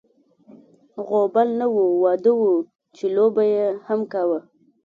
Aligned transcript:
غوبل 1.07 1.49
نه 1.59 1.65
و، 1.73 1.75
واده 2.03 2.31
و 2.35 2.43
چې 2.95 3.05
لو 3.15 3.25
به 3.35 3.43
یې 3.53 3.65
هم 3.87 3.99
کاوه. 4.11 4.39